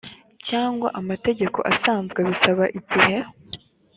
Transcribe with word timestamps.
cyangwa 0.47 0.87
amategeko 0.99 1.59
asanzwe 1.73 2.19
bisaba 2.29 2.63
igihe 2.79 3.17